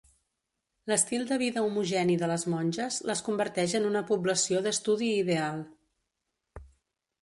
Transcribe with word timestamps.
L'estil 0.91 1.25
de 1.31 1.37
vida 1.41 1.65
homogeni 1.65 2.17
de 2.23 2.31
les 2.33 2.47
monges 2.55 2.99
les 3.11 3.23
converteix 3.31 3.79
en 3.83 3.89
una 3.93 4.05
població 4.11 4.67
d'estudi 4.69 5.15
ideal. 5.23 5.65